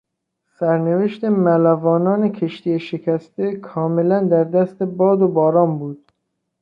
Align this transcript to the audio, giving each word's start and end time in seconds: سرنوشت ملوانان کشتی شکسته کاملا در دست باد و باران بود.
سرنوشت 0.59 1.21
ملوانان 1.43 2.21
کشتی 2.37 2.79
شکسته 2.79 3.55
کاملا 3.55 4.23
در 4.23 4.43
دست 4.43 4.83
باد 4.83 5.21
و 5.21 5.27
باران 5.27 5.79
بود. 5.79 6.11